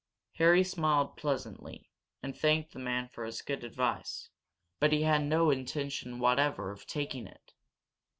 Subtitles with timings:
[0.37, 1.87] Harry smiled pleasantly,
[2.23, 4.29] and thanked the man for his good advice.
[4.79, 7.53] But he had no intention whatever of taking it.